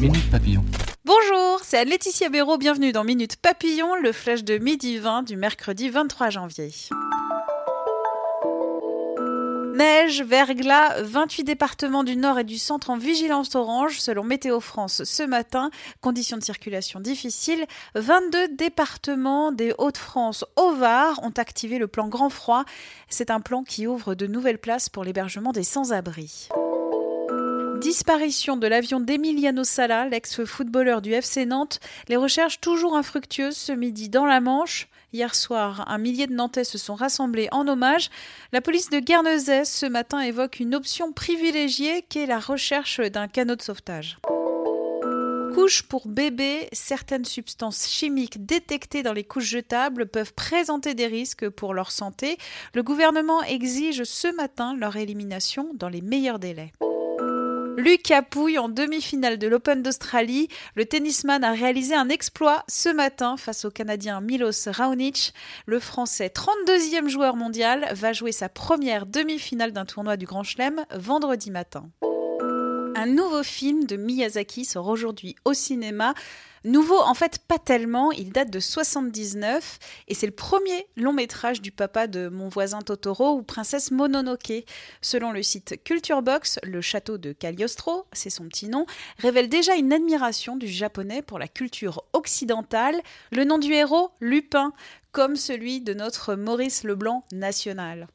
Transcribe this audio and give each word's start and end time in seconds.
Minute 0.00 0.30
Papillon. 0.30 0.62
Bonjour, 1.06 1.60
c'est 1.62 1.84
Laetitia 1.86 2.28
Béraud, 2.28 2.58
bienvenue 2.58 2.92
dans 2.92 3.02
Minute 3.02 3.36
Papillon, 3.36 3.94
le 3.94 4.12
flash 4.12 4.44
de 4.44 4.58
midi 4.58 4.98
20 4.98 5.22
du 5.22 5.36
mercredi 5.36 5.88
23 5.88 6.28
janvier. 6.28 6.70
Neige, 9.74 10.22
verglas, 10.22 11.00
28 11.00 11.44
départements 11.44 12.04
du 12.04 12.16
nord 12.16 12.38
et 12.38 12.44
du 12.44 12.58
centre 12.58 12.90
en 12.90 12.98
vigilance 12.98 13.54
orange 13.54 13.98
selon 13.98 14.22
Météo 14.22 14.60
France 14.60 15.02
ce 15.04 15.22
matin. 15.22 15.70
Conditions 16.02 16.36
de 16.36 16.44
circulation 16.44 17.00
difficiles. 17.00 17.64
22 17.94 18.48
départements 18.48 19.50
des 19.50 19.72
Hauts-de-France 19.78 20.44
au 20.56 20.72
Var 20.72 21.20
ont 21.22 21.32
activé 21.36 21.78
le 21.78 21.88
plan 21.88 22.08
Grand 22.08 22.30
Froid. 22.30 22.64
C'est 23.08 23.30
un 23.30 23.40
plan 23.40 23.62
qui 23.62 23.86
ouvre 23.86 24.14
de 24.14 24.26
nouvelles 24.26 24.58
places 24.58 24.90
pour 24.90 25.04
l'hébergement 25.04 25.52
des 25.52 25.64
sans-abri. 25.64 26.48
Disparition 27.80 28.56
de 28.56 28.66
l'avion 28.66 29.00
d'Emiliano 29.00 29.62
Sala, 29.62 30.08
l'ex-footballeur 30.08 31.02
du 31.02 31.12
FC 31.12 31.44
Nantes. 31.44 31.78
Les 32.08 32.16
recherches 32.16 32.60
toujours 32.60 32.96
infructueuses 32.96 33.56
ce 33.56 33.72
midi 33.72 34.08
dans 34.08 34.24
la 34.24 34.40
Manche. 34.40 34.88
Hier 35.12 35.34
soir, 35.34 35.84
un 35.88 35.98
millier 35.98 36.26
de 36.26 36.32
Nantais 36.32 36.64
se 36.64 36.78
sont 36.78 36.94
rassemblés 36.94 37.48
en 37.52 37.68
hommage. 37.68 38.10
La 38.52 38.60
police 38.60 38.88
de 38.88 38.98
Guernesey 38.98 39.64
ce 39.64 39.86
matin 39.86 40.20
évoque 40.20 40.58
une 40.58 40.74
option 40.74 41.12
privilégiée 41.12 42.02
qu'est 42.08 42.26
la 42.26 42.38
recherche 42.38 43.00
d'un 43.00 43.28
canot 43.28 43.56
de 43.56 43.62
sauvetage. 43.62 44.18
Couches 45.54 45.82
pour 45.82 46.08
bébés, 46.08 46.68
certaines 46.72 47.24
substances 47.24 47.88
chimiques 47.88 48.44
détectées 48.44 49.02
dans 49.02 49.12
les 49.12 49.24
couches 49.24 49.44
jetables 49.44 50.06
peuvent 50.06 50.34
présenter 50.34 50.94
des 50.94 51.06
risques 51.06 51.48
pour 51.50 51.74
leur 51.74 51.90
santé. 51.90 52.38
Le 52.74 52.82
gouvernement 52.82 53.42
exige 53.42 54.04
ce 54.04 54.34
matin 54.34 54.74
leur 54.74 54.96
élimination 54.96 55.70
dans 55.74 55.88
les 55.88 56.02
meilleurs 56.02 56.38
délais. 56.38 56.72
Lucas 57.76 58.22
Pouille 58.22 58.58
en 58.58 58.70
demi-finale 58.70 59.36
de 59.38 59.46
l'Open 59.46 59.82
d'Australie. 59.82 60.48
Le 60.76 60.86
tennisman 60.86 61.44
a 61.44 61.52
réalisé 61.52 61.94
un 61.94 62.08
exploit 62.08 62.64
ce 62.68 62.88
matin 62.88 63.36
face 63.36 63.66
au 63.66 63.70
Canadien 63.70 64.22
Milos 64.22 64.66
Raonic. 64.66 65.34
Le 65.66 65.78
Français, 65.78 66.32
32e 66.34 67.08
joueur 67.08 67.36
mondial, 67.36 67.86
va 67.92 68.14
jouer 68.14 68.32
sa 68.32 68.48
première 68.48 69.04
demi-finale 69.04 69.72
d'un 69.72 69.84
tournoi 69.84 70.16
du 70.16 70.24
Grand 70.24 70.42
Chelem 70.42 70.86
vendredi 70.94 71.50
matin. 71.50 71.90
Un 73.06 73.10
nouveau 73.10 73.44
film 73.44 73.84
de 73.84 73.94
Miyazaki 73.94 74.64
sort 74.64 74.88
aujourd'hui 74.88 75.36
au 75.44 75.54
cinéma. 75.54 76.12
Nouveau, 76.64 76.98
en 76.98 77.14
fait, 77.14 77.38
pas 77.46 77.60
tellement. 77.60 78.10
Il 78.10 78.32
date 78.32 78.50
de 78.50 78.58
79 78.58 79.78
et 80.08 80.14
c'est 80.14 80.26
le 80.26 80.32
premier 80.32 80.88
long 80.96 81.12
métrage 81.12 81.62
du 81.62 81.70
papa 81.70 82.08
de 82.08 82.26
Mon 82.26 82.48
voisin 82.48 82.80
Totoro 82.80 83.34
ou 83.34 83.44
Princesse 83.44 83.92
Mononoke. 83.92 84.64
Selon 85.02 85.30
le 85.30 85.44
site 85.44 85.80
Culturebox, 85.84 86.58
le 86.64 86.80
château 86.80 87.16
de 87.16 87.30
Cagliostro, 87.30 88.06
c'est 88.12 88.28
son 88.28 88.48
petit 88.48 88.68
nom, 88.68 88.86
révèle 89.18 89.48
déjà 89.48 89.76
une 89.76 89.92
admiration 89.92 90.56
du 90.56 90.66
japonais 90.66 91.22
pour 91.22 91.38
la 91.38 91.46
culture 91.46 92.02
occidentale. 92.12 93.00
Le 93.30 93.44
nom 93.44 93.58
du 93.58 93.72
héros, 93.72 94.10
Lupin, 94.18 94.72
comme 95.12 95.36
celui 95.36 95.80
de 95.80 95.94
notre 95.94 96.34
Maurice 96.34 96.82
Leblanc 96.82 97.22
national 97.30 98.08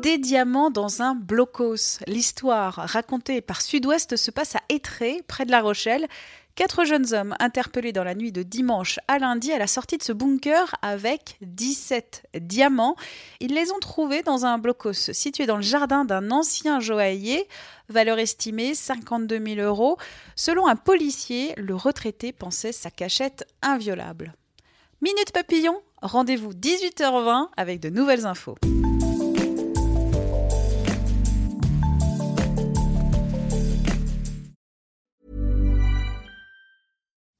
des 0.00 0.18
diamants 0.18 0.70
dans 0.70 1.02
un 1.02 1.14
blocos. 1.14 1.98
L'histoire 2.06 2.74
racontée 2.74 3.40
par 3.40 3.60
Sud-Ouest 3.62 4.16
se 4.16 4.30
passe 4.30 4.56
à 4.56 4.60
Étré, 4.68 5.22
près 5.26 5.46
de 5.46 5.50
La 5.50 5.60
Rochelle. 5.60 6.06
Quatre 6.54 6.84
jeunes 6.84 7.12
hommes 7.12 7.34
interpellés 7.38 7.92
dans 7.92 8.04
la 8.04 8.14
nuit 8.14 8.32
de 8.32 8.42
dimanche 8.42 8.98
à 9.08 9.18
lundi 9.18 9.52
à 9.52 9.58
la 9.58 9.66
sortie 9.66 9.98
de 9.98 10.02
ce 10.02 10.12
bunker 10.12 10.74
avec 10.80 11.36
17 11.42 12.28
diamants. 12.40 12.96
Ils 13.40 13.54
les 13.54 13.72
ont 13.72 13.78
trouvés 13.78 14.22
dans 14.22 14.46
un 14.46 14.58
blocos 14.58 15.12
situé 15.12 15.46
dans 15.46 15.56
le 15.56 15.62
jardin 15.62 16.04
d'un 16.04 16.30
ancien 16.30 16.80
joaillier, 16.80 17.46
valeur 17.88 18.18
estimée 18.18 18.74
52 18.74 19.44
000 19.56 19.60
euros. 19.60 19.98
Selon 20.34 20.66
un 20.66 20.76
policier, 20.76 21.52
le 21.56 21.74
retraité 21.74 22.32
pensait 22.32 22.72
sa 22.72 22.90
cachette 22.90 23.46
inviolable. 23.60 24.34
Minute 25.02 25.32
Papillon, 25.32 25.80
rendez-vous 26.00 26.52
18h20 26.52 27.48
avec 27.56 27.80
de 27.80 27.90
nouvelles 27.90 28.24
infos. 28.24 28.56